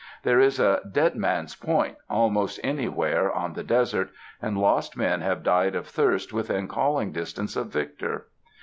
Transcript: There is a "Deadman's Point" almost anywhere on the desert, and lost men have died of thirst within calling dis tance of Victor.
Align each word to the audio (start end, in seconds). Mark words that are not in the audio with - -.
There 0.23 0.39
is 0.39 0.59
a 0.59 0.81
"Deadman's 0.91 1.55
Point" 1.55 1.95
almost 2.09 2.59
anywhere 2.63 3.31
on 3.31 3.53
the 3.53 3.63
desert, 3.63 4.09
and 4.41 4.57
lost 4.57 4.97
men 4.97 5.21
have 5.21 5.43
died 5.43 5.75
of 5.75 5.85
thirst 5.85 6.33
within 6.33 6.67
calling 6.67 7.11
dis 7.11 7.33
tance 7.33 7.55
of 7.55 7.67
Victor. 7.67 8.25